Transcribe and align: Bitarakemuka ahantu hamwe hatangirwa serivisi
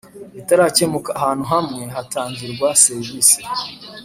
Bitarakemuka 0.35 1.09
ahantu 1.19 1.43
hamwe 1.53 1.81
hatangirwa 1.95 2.67
serivisi 2.83 3.39